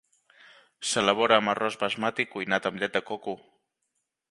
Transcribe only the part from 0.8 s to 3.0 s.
S'elabora amb arròs basmati cuinat amb llet